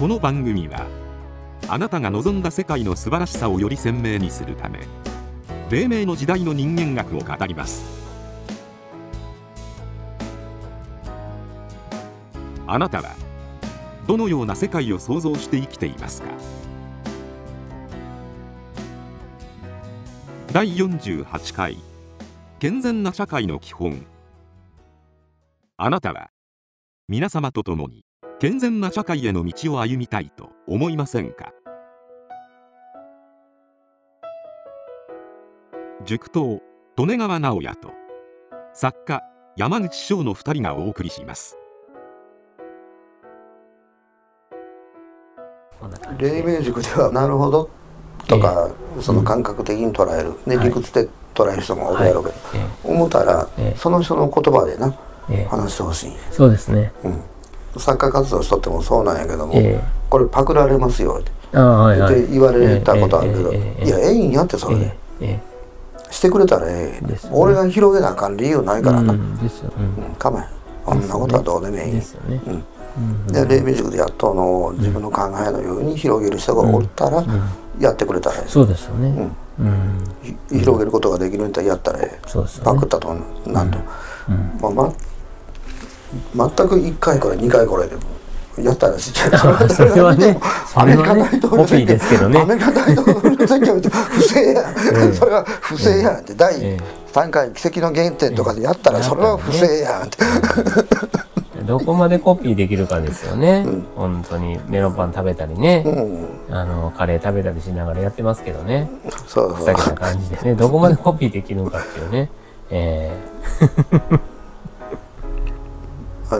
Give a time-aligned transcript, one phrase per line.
[0.00, 0.88] この番組は
[1.68, 4.80] あなたが望んだ世界の素晴らしさをより鮮明にするため
[5.70, 7.84] 黎明の時代の人間学を語ります。
[12.66, 13.14] あなたは
[14.08, 16.28] どのような世界を想像して生きていますか？
[20.52, 21.76] 第48回
[22.58, 24.04] 健全な社会の基本。
[25.76, 26.30] あなたは
[27.06, 28.04] 皆様と共に
[28.40, 31.52] 健全な社会への道を歩みたいと思いませんか？
[36.04, 36.60] 塾頭
[36.96, 37.92] 利根川直也と
[38.72, 39.22] 作家
[39.56, 41.56] 山口翔の2人がお送りします。
[46.18, 47.70] 黎明塾ではなるほど。
[48.26, 52.58] とか、えー、その感覚的に捉える、ね、理屈で捉える人もおるやろうけど、はい。
[52.84, 54.92] えー、思ったら、えー、その人の言葉でな、
[55.48, 56.12] 話してほしい。
[56.32, 57.22] そうですね、うん
[57.78, 61.32] 作家活動しとってもそうなんやけども、えー、これパクられますよって。
[61.54, 64.76] 言われたことあるけど、えー、いやええんやってそれ。
[64.76, 70.44] で、えー、してくれたらええ、ね、俺が広げなあかん理由ないからな、うんですよ、うん、構え
[70.84, 71.08] こん。
[71.08, 72.40] なことはどうでもいい、ですよね。
[72.96, 77.24] うん、で黎明塾でやっとの自分の考えのように広げる人がおったら、
[77.80, 80.58] やってくれたらええ、そうですよね、うん。
[80.60, 83.14] 広げることができるんだったらやったらええ、そうですね、パクったと
[83.46, 83.78] なんと、
[84.60, 84.92] まあまあ
[86.34, 88.02] 全く1回から2回これでも
[88.58, 89.12] やったらしい。
[89.74, 90.38] それはね
[90.74, 96.34] アメリカ大統領選挙、ね、アメリカ大統領選挙不正や、うん、それは不正やんって。
[96.34, 96.54] 第
[97.12, 100.18] 3回奇跡の原点とかでやったらそれは不正やんって。
[101.66, 108.90] どこまでコピーできるかですよね、うん、本当にメロンパン食べたりね、うん、あのカレー食べたりしながらやってますけどね。
[109.26, 109.54] そうそう。
[109.54, 110.54] ふざけた感じでね。
[110.54, 112.30] どこまでコピーできるのかっていうね。
[112.70, 114.33] えー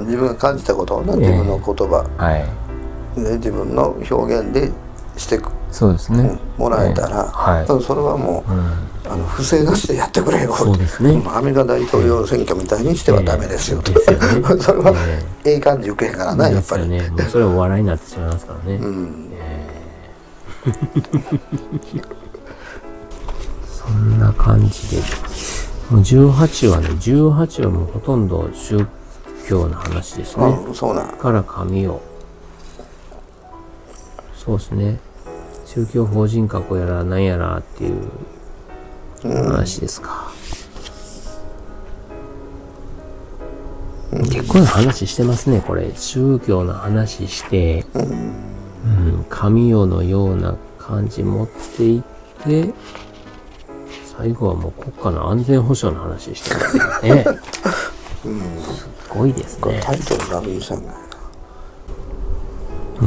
[0.00, 4.70] 自分が感じたことをな、自分の言葉、はい、で自分の表現で
[5.16, 10.54] してそうですね、もらえたら、はい、それはもう、うん、あの不正なしでやってくれよ。
[10.54, 11.20] そうですね。
[11.26, 16.88] アメリカ大統領選挙みたいにしてはダメですよ、えー、 それは、えー、ええ感じ受けへんからなやっぱり。
[16.88, 17.10] ね。
[17.28, 19.32] それはお笑いになってしまいますからね、うん。
[19.32, 20.72] えー、
[23.66, 25.02] そんな感じで
[25.90, 26.88] もう18はね。
[26.90, 28.48] 18はもうほとんど
[29.44, 30.74] 宗教の話ですね。
[30.74, 32.00] そうなから紙を。
[34.34, 34.98] そうですね。
[35.66, 38.08] 宗教法人格やら何やらっていう
[39.22, 40.32] 話ですか。
[44.12, 45.92] うん、結構な話してますね、これ。
[45.94, 52.02] 宗教の話して、うん、神代のような感じ持っていっ
[52.44, 52.72] て、
[54.16, 57.24] 最後はもう国家の安全保障の話してますよね。
[58.24, 59.80] うん、すごいですね。
[59.82, 60.82] タイトルラブユーさん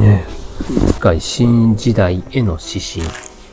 [0.00, 0.24] ね
[0.86, 3.06] 一回新時代への指針。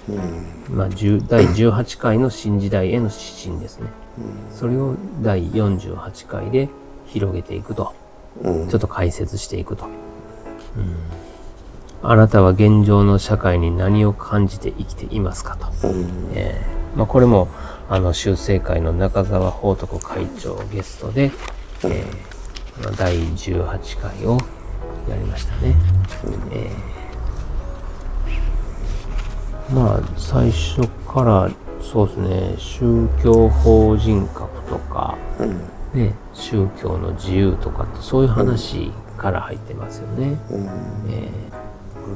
[0.07, 3.15] うん、まあ、第18回の新時代への指
[3.49, 3.87] 針ですね。
[4.19, 6.69] うん、それを第48回で
[7.07, 7.93] 広げていくと。
[8.41, 9.85] うん、ちょっと解説していくと。
[9.85, 11.25] うん
[12.07, 15.87] あなたは現状の社会に何を感じて生きていますかと。
[15.87, 17.47] うん、えー、まあ、これも、
[17.89, 21.31] あの、修正会の中澤宝徳会長ゲストで、
[21.83, 22.34] えー、
[22.97, 24.37] 第18回を
[25.09, 25.75] やりましたね。
[26.51, 31.49] えー、まあ、最初から
[31.81, 35.59] そうですね、宗教法人格とか、うん、
[35.93, 40.37] ね、宗教の自由とかってそういう話から入ってますよね。
[40.51, 40.65] うん、
[41.09, 41.31] え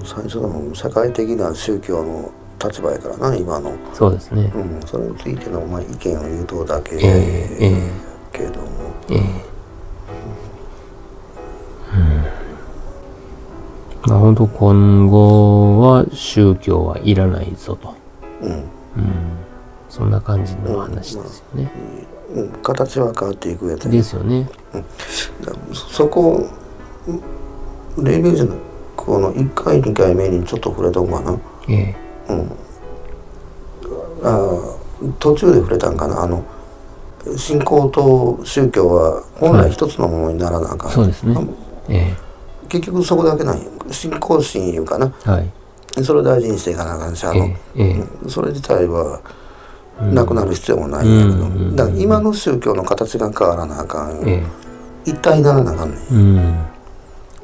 [0.01, 2.31] ー、最初の社会的な宗教の
[2.61, 3.71] 立場やからな今の。
[3.93, 8.67] そうですね、うん、それについての、まあ、意見を言うとだけ、えーえー、けども、
[9.09, 9.48] えー
[14.09, 17.93] まあ、本当今後は宗教はいらないぞと。
[18.41, 18.51] うん。
[18.51, 18.63] うん。
[19.87, 21.71] そんな感じの話ですよね。
[22.33, 24.49] うん、まあ、形は変わっていくやつですよね。
[24.73, 24.85] うん、
[25.73, 26.49] そこ、
[27.99, 28.55] レビュージの
[28.95, 31.39] この1回2回目にちょっと触れとこうかな。
[31.67, 31.95] ええ。
[32.29, 32.51] うん。
[34.23, 34.75] あ
[35.19, 36.23] 途中で触れたんかな。
[36.23, 36.43] あの、
[37.37, 41.35] 信仰と宗教は本来一つのものにならなあかん、はい、そうですね。
[41.89, 42.28] ええ。
[42.69, 47.45] 結局そこだけなんよ信仰心いうかな、はい、それを大事にしていかなあかんしあの、
[47.75, 49.21] ええそれ自体は
[49.99, 54.43] なくなる必要もないんやけど、うん、だから今の宗教の形が変わらなあかん、え
[55.03, 56.67] 一体にならなあかんねん、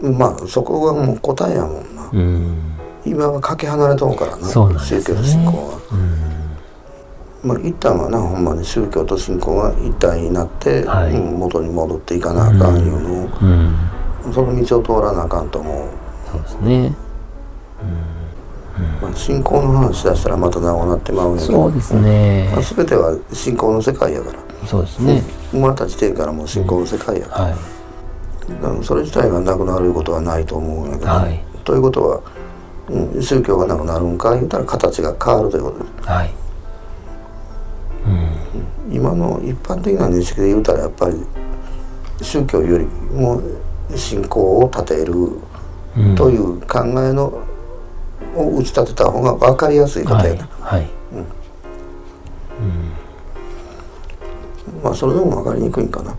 [0.02, 2.58] うん、まあそこがもう答えやもんな、うん、
[3.06, 5.80] 今はかけ離れとうからな、ね、宗教と信仰は。
[7.44, 13.95] まあ、一旦はなほんまに宗教と信仰が一体になって、はい、元に戻っていかなあかんよの、うん
[14.34, 15.88] その道を通らなあかんと思う。
[16.32, 16.96] そうですね。
[19.02, 21.54] まあ、信仰の話出したらまた長くなってまうんやけど。
[21.54, 24.40] そうですね、まあ、全ては信仰の世界やから。
[24.68, 25.24] そうですね。
[25.52, 32.22] 生まれた時点からもう信仰の世界やから、はい、それ自体がなくなることはないと思うんやけど、はい、ということは、
[32.90, 35.80] うん、宗教がなくなるんか言うたら形が変わるということ。
[35.80, 36.34] です、はい。
[38.88, 41.16] うん、今の一般的な認識で言うたらやっぱり
[42.22, 43.42] 宗教よりも
[43.96, 45.14] 信仰を立てる
[46.16, 47.42] という考えの、
[48.36, 50.48] を打ち立てた方が分かりやすいことやな。
[50.62, 50.90] はい、はい
[54.68, 56.16] うん、まあそれでも分かりにくいんかな。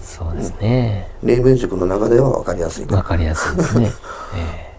[0.00, 1.10] そうですね。
[1.22, 2.86] 黎明塾の中では分かりやすい。
[2.86, 3.92] 分かりやすいですね。
[4.36, 4.74] え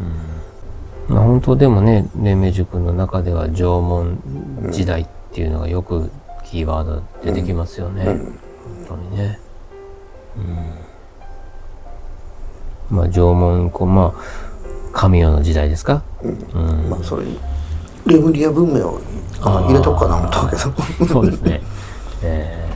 [0.00, 4.20] ー、うん、まあ本当でもね黎明塾の中では縄文
[4.70, 6.10] 時代っていうのがよく
[6.44, 8.04] キーワード出てきますよね。
[8.04, 8.38] うん、
[8.88, 9.38] 本当にね。
[12.90, 14.20] うん、まあ縄文こうまあ
[14.92, 16.02] 神代の時代ですか？
[16.22, 16.38] うん。
[16.54, 17.24] うん、まあそれ
[18.06, 19.00] レムリア文明を
[19.40, 20.62] 入れとくかな思ったけど。
[21.06, 21.60] そうですね。
[22.22, 22.68] え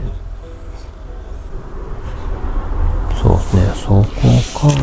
[3.09, 3.61] ー、そうですね。
[3.75, 4.07] そこか
[4.75, 4.81] ら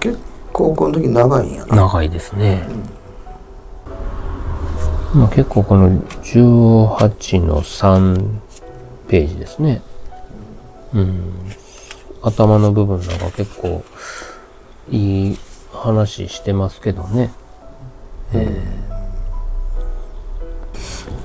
[0.00, 0.18] 結
[0.52, 1.76] 構この時長いんやな。
[1.76, 2.66] 長いですね。
[2.68, 2.90] うん
[5.14, 8.28] まあ、結構この18の3
[9.08, 9.82] ページですね。
[10.94, 11.32] うん。
[12.22, 13.84] 頭の部分なんか結構
[14.90, 15.38] いい
[15.72, 17.32] 話してますけどね。
[18.32, 18.62] え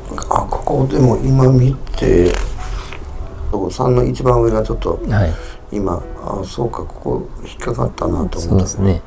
[0.09, 2.31] ー、あ、ここでも今見て、
[3.51, 5.33] 3の一番上がちょっと、はい、
[5.71, 8.39] 今、あ、そうか、ここ引っかかったなと思った。
[8.39, 9.01] そうですね。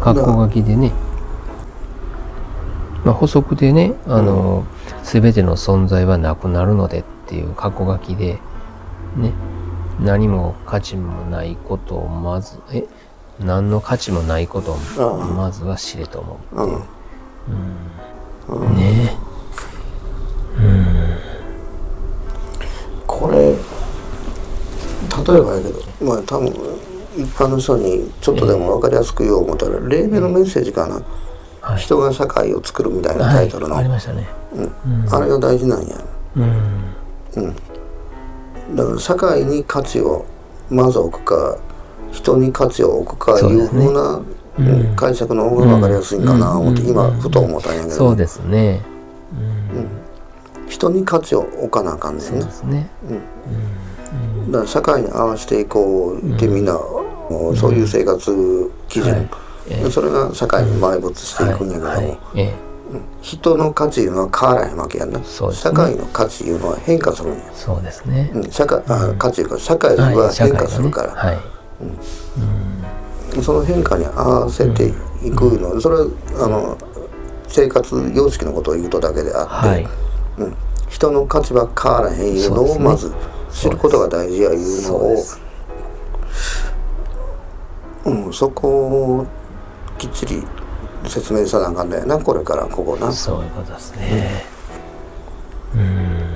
[0.00, 0.92] 格好書きでね。
[3.04, 4.64] まあ、補足でね、あの、
[5.02, 8.38] す、べ、ての存在はなくなるのでっていう過去書きで、
[9.16, 9.32] ね、
[10.00, 12.86] 何も価値もないことをまず、え、
[13.40, 14.76] 何の価値もないことを
[15.22, 16.82] まずは知れと思うっていう。
[18.48, 19.16] うん、ね
[20.56, 21.16] うん。
[23.06, 23.56] これ、例
[25.38, 26.48] えばやけど、まあ多分、
[27.16, 30.94] 一般の人にちょっとでも分かりやすく言おう思ったら、黎明のメッセージかな。
[30.96, 31.04] はい、
[31.76, 35.96] 人が社会を作るみたいなタイトルの、はい、ありましたね、うん、あれが大事なんや。
[36.36, 36.44] うん、
[37.36, 37.46] う
[38.72, 40.26] ん、だから社会に価値を
[40.70, 41.58] まず置くか
[42.12, 44.20] 人に価値を置くかいうふうな、
[44.58, 48.80] ね、解釈の方が分かりやすいんかな思って、今ふと思ったんやけど、そうですね、
[49.32, 52.34] うん、人に価値を置かなあかんねん
[52.70, 52.88] ね。
[54.50, 56.78] だから社会に合わせていこうってみんな、
[57.56, 59.28] そういう生活基準、
[59.90, 62.06] それが社会に埋没していくんやけども、はい。
[62.06, 62.18] はい。
[62.34, 67.52] えー、人の価値いうのは変わらへんわけやんな、ね、社会の価値いうのは変化するんや。
[67.54, 71.42] そうですね、うん、社会あ価値いうか社会は変化するから、はい、ね
[73.36, 74.88] うん、その変化に合わせて
[75.22, 76.06] いくの、うん、それは
[76.44, 76.78] あの
[77.48, 79.88] 生活様式のことを言うとだけであって、はい。
[80.38, 80.56] うん、
[80.88, 83.12] 人の価値は変わらへんいうのをまず
[83.50, 85.16] 知ることが大事やいうのを。
[88.06, 89.26] うん、そこ
[89.98, 90.42] きっちり
[91.08, 93.12] 説明さなあかんだよなこれからここな。
[93.12, 94.44] そういうことですね。
[95.74, 96.34] うん。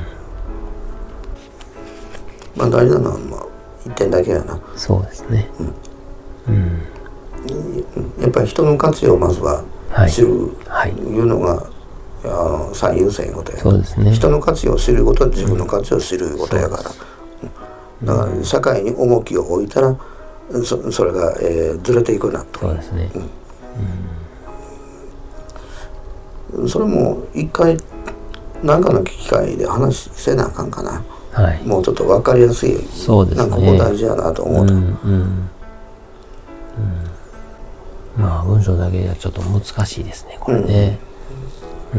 [2.56, 3.47] まあ大事なのはまあ
[3.87, 4.61] 一点だけやな。
[4.76, 5.49] そうですね。
[6.47, 9.64] うん、うん、やっぱり人の価値をまずは
[10.11, 11.66] 知る、はい、いうのが、
[12.25, 13.59] あの最優先ことや。
[13.59, 14.12] そうですね。
[14.12, 16.90] 人の価値を知ることは自分の価値を知ることやから、
[18.02, 19.97] うん、だから社会に重きを置いたら
[20.64, 22.61] そそれが、えー、ずれていくなと。
[22.61, 23.30] そうですね、うん
[26.68, 27.76] それも一回
[28.62, 34.80] 何かの機会で話せなあかんかな、はい、もうちょっと分かりやすいそうです、ね、なんかここ大事やなと思うと、うん。
[34.80, 35.50] うん。
[38.16, 40.99] うん、まあ文章だけではちょっと難しいですねこれね。
[41.94, 41.99] う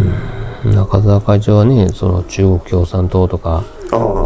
[0.00, 3.64] ん、うん、中澤会長はねその中国共産党とか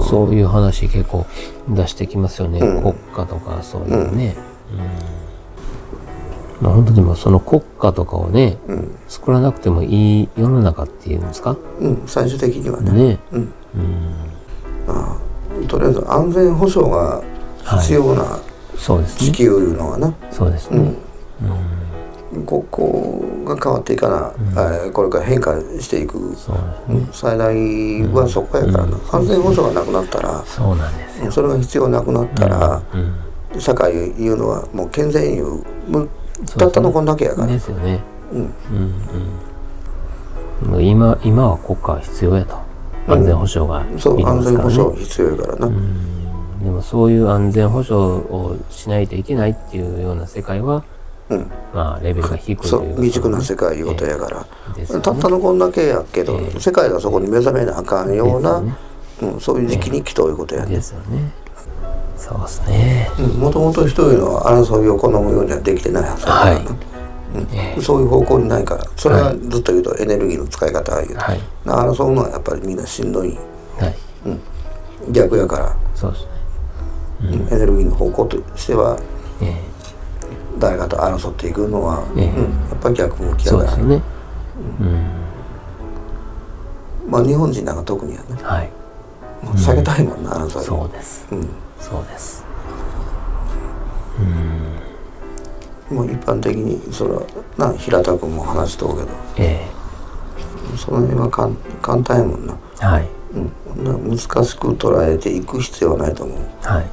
[0.09, 1.27] そういう話結構
[1.69, 4.37] 出してきますよね、うん、国家とかそういうね、
[4.73, 5.18] うん
[6.61, 12.91] まあ、本当にもその国家とかをね、うん、作らなくてもいい世の中っていうんですか、うん、最終的にはね。
[12.91, 13.19] ね。
[13.33, 13.53] うん、
[14.89, 17.23] ああとりあえず安全保障が
[17.81, 18.39] 必要な、
[19.19, 20.13] 地球いうのはな。
[20.31, 20.95] そうですね。
[22.33, 26.19] うん、ここが変わっていかな、うん、これから変化していく、
[26.89, 27.55] ね、最大
[28.09, 31.31] はそこやからな、安全保障がなくなったらそうなんですよ。
[31.33, 32.83] それが必要なくなったら、
[33.59, 35.63] 社会いうのはもう健全いう
[36.57, 37.49] たったのこんだけやから。
[37.49, 38.01] ですよね
[38.33, 38.53] うんうん。
[40.75, 40.85] うん。
[40.85, 42.69] 今今は国家は必要やと。
[43.09, 45.69] 安全保障が、ね、そう安全保障必要やからな。
[46.63, 50.85] でもそういう安全保障をしないといけないっていうような世界は、
[51.31, 58.75] うん、まあレベルが低いというそう未熟な世界いうことやから、えーね、たったのこんだけやけど、えー、世界がそこに目覚めなあかんような、ね、
[59.23, 60.75] うん、そういう時期に来ということやね。
[60.75, 61.33] ですよね。
[62.19, 63.11] そうですね。
[63.39, 66.67] もともと一人の争いを好むようにはできてないはずだから、はい。
[67.77, 68.85] うん、そういう方向にないから。
[68.97, 73.39] それはずっと言うとエネルギーの使い方が言う、はい、争うのはやっぱりみんなしんどい、
[73.79, 73.95] はい。
[74.27, 75.77] うん、逆やから。
[75.95, 76.31] そうですね、
[77.23, 78.99] うん、エネルギーの方向としては、
[79.41, 83.71] えー、誰かと争っていくのは、えー、うん、やっぱり逆向きやから。
[83.71, 84.03] そうですね、
[84.81, 84.85] う
[87.09, 88.71] ん、まあ日本人なんか特にやね、はい、
[89.57, 91.49] 避けたいもんな争いそうです、うん、
[91.81, 92.45] そうです。
[95.91, 95.97] うん。
[95.97, 97.23] もう一般的にそれは
[97.57, 103.09] な平田君も話しとうけど、ええ、その辺はかん簡単やもんな、はい。
[103.77, 106.87] うん、難しく捉えていく必要はないと思う、はい。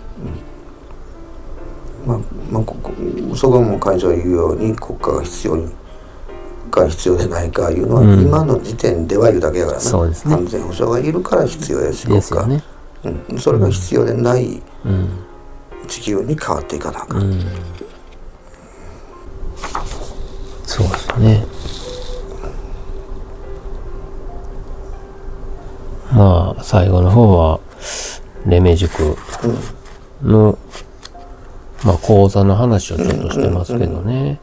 [2.05, 2.19] うん、まあ、
[2.51, 5.71] まあ、ここそこも会長が言うように国家が必要に
[6.75, 12.61] か必要でないかいうのは、うん、今の時点では言うだけやからな、ね、安全保障がいるから必要やし国家、ね、うん、
[13.37, 14.61] それが必要でない
[15.87, 17.41] 地球に変わっていかなあかん、うん。
[20.63, 21.45] そうですね。
[26.11, 27.59] まあ、最後の方は、
[28.45, 29.17] レメ塾
[30.21, 30.57] の、
[31.83, 34.39] まあ、講座の話をちょっとしてますけどね。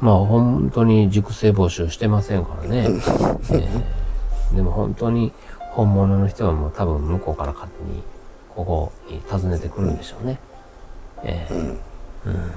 [0.00, 2.86] まあ、本当に塾生募集してませんからね。
[3.50, 5.32] えー、でも本当に
[5.70, 8.02] 本物の人はもう多分向こうから勝手に
[8.54, 10.38] ここに訪ねてくるんでしょうね。
[11.22, 11.54] えー、
[12.26, 12.50] うん。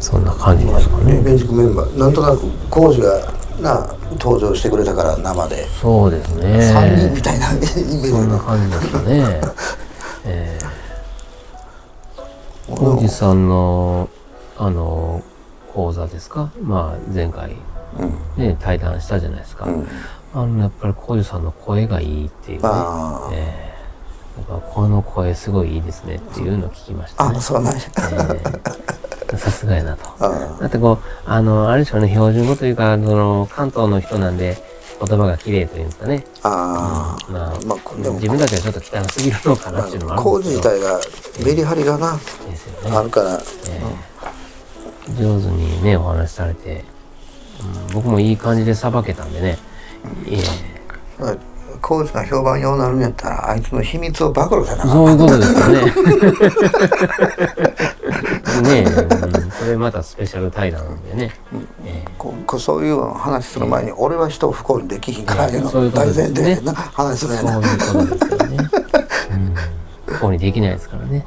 [0.00, 1.20] そんな感じですかね。
[1.22, 5.64] ベメンバーなんとなく工事がな登場してくれたから生で。
[5.80, 6.58] そうですね。
[6.74, 8.08] 3人みたいなイメージ。
[8.08, 9.40] そんな感じですね。
[10.26, 14.08] えー、浩二さんの
[14.58, 15.22] あの
[15.72, 16.50] 講座ですか？
[16.62, 17.56] まあ前回。
[18.36, 19.88] ね、うん、対談したじゃないですか、うん、
[20.34, 22.68] あのやっぱり浩二さんの声がいいっていうね、
[23.32, 23.74] えー
[24.72, 27.36] この声すごいいいですねっていうのを聞きましたね。
[27.38, 27.80] あ、そうなんや。
[27.80, 30.02] えーさすがやなと。
[30.60, 34.56] だってこう、あの、あれでしょうね、標準語というか、その、関東の人なんで、
[35.06, 36.24] 言葉が綺麗というんですかね。
[36.42, 40.70] ああ、うん、まあ、まあ、でも自分たちはちょっと汚すぎるのかなっていうのもあるんですけど。
[40.70, 41.00] 工事自体が
[41.44, 42.20] メリハリがな、で
[42.56, 46.84] すよね、あるから、えー、上手にね、お話しされて、
[47.88, 49.58] うん、僕もいい感じでさばけたんでね。
[50.26, 55.82] いえーコーチが評判ようなるんやったらあいつの秘密を暴露せなそういうことですよね。
[58.62, 61.34] ねえ、うん、それまたスペシャル対談でね。
[61.52, 67.52] うんえー、こそういう話する前に、俺は人を不幸にできひんからいうの大前提でな話するやな。
[67.78, 68.56] そういうことですよね。
[70.06, 71.26] うん、不幸にできないですからね。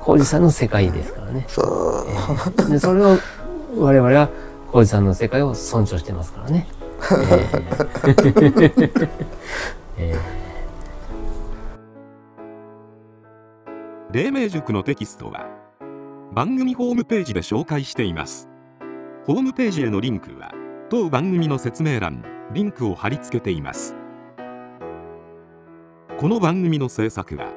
[0.00, 1.46] 浩二さんの世界ですからね。
[1.48, 2.06] そう。
[2.10, 3.16] えー、でそれを
[3.78, 4.28] 我々は
[4.70, 6.66] 浩二さんの世界を尊重してますからね。
[14.10, 15.46] 黎明塾のテキストは
[16.32, 18.48] 番組ホームページで紹介しています
[19.26, 20.52] ホームページへのリンクは
[20.88, 23.94] 当番組の説明欄にリンクを貼り付けています
[26.18, 27.52] この番組の制作は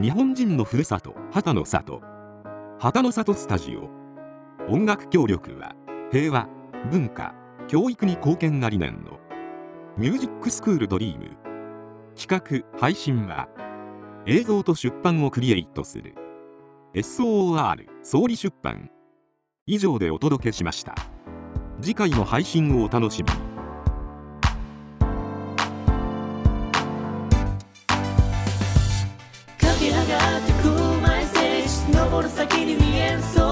[0.00, 2.02] 日本人のふるさと旗の里
[2.78, 3.88] 旗の里スタジオ
[4.68, 5.74] 音楽協力は
[6.12, 6.48] 平和
[6.90, 7.34] 文化
[7.68, 9.20] 教育に貢献が理念の。
[9.98, 11.36] ミュージックスクールドリーム。
[12.16, 13.46] 企画配信は
[14.26, 16.14] 映像と出版をクリエイトする。
[16.94, 18.90] SOR 総理出版。
[19.66, 20.94] 以上でお届けしました。
[21.82, 23.38] 次回の配信をお楽しみに。
[29.58, 30.68] 駆け上がってく
[31.02, 33.47] 前選手登る先に見えんそう。